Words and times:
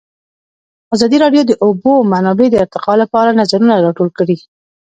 ازادي 0.95 1.17
راډیو 1.23 1.43
د 1.45 1.47
د 1.55 1.59
اوبو 1.65 1.93
منابع 2.11 2.47
د 2.51 2.55
ارتقا 2.63 2.93
لپاره 3.01 3.37
نظرونه 3.41 3.73
راټول 3.85 4.09
کړي. 4.17 4.37